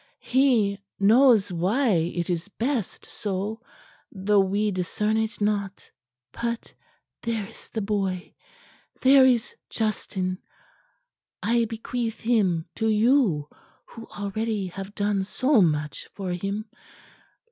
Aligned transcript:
He 0.23 0.79
knows 0.99 1.51
why 1.51 1.89
it 1.89 2.27
is 2.27 2.47
best 2.47 3.05
so, 3.05 3.61
though 4.11 4.39
we 4.39 4.71
discern 4.71 5.15
it 5.15 5.39
not. 5.39 5.91
But 6.31 6.73
there 7.21 7.45
is 7.45 7.69
the 7.69 7.81
boy; 7.83 8.33
there 9.01 9.27
is 9.27 9.53
Justin. 9.69 10.39
I 11.43 11.65
bequeath 11.65 12.19
him 12.21 12.65
to 12.77 12.87
you 12.87 13.47
who 13.85 14.07
already 14.07 14.65
have 14.69 14.95
done 14.95 15.23
so 15.23 15.61
much 15.61 16.07
for 16.15 16.31
him. 16.33 16.65